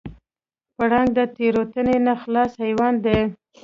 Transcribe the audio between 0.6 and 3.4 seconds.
پړانګ د تېروتنې نه خلاص حیوان دی.